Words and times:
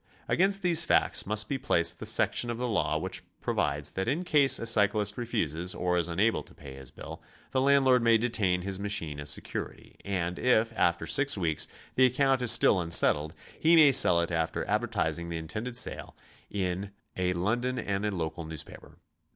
Against 0.27 0.63
these 0.63 0.83
facts 0.83 1.27
must 1.27 1.47
be 1.47 1.59
placed 1.59 1.99
the 1.99 2.07
section 2.07 2.49
of 2.49 2.57
the 2.57 2.67
law 2.67 2.97
which 2.97 3.21
provides 3.39 3.91
that 3.91 4.07
in 4.07 4.23
case 4.23 4.57
a 4.57 4.65
cyclist 4.65 5.15
refuses, 5.15 5.75
or 5.75 5.95
is 5.95 6.07
unable 6.07 6.41
to 6.41 6.55
pay 6.55 6.73
his 6.73 6.89
bill, 6.89 7.21
the 7.51 7.61
landlord 7.61 8.01
may 8.01 8.17
detain 8.17 8.63
his 8.63 8.79
machine 8.79 9.19
as 9.19 9.29
.security; 9.29 9.97
and 10.03 10.39
if, 10.39 10.73
after 10.75 11.05
six 11.05 11.37
weeks, 11.37 11.67
the 11.93 12.07
account 12.07 12.41
is 12.41 12.51
still 12.51 12.79
un 12.79 12.89
settled, 12.89 13.35
he 13.59 13.75
may 13.75 13.91
sell 13.91 14.19
it 14.21 14.31
after 14.31 14.65
advertising 14.65 15.29
the 15.29 15.37
intended 15.37 15.77
sale 15.77 16.15
in 16.49 16.91
a 17.15 17.33
London 17.33 17.77
and 17.77 18.03
a 18.03 18.09
local 18.09 18.43
newspaper. 18.43 18.97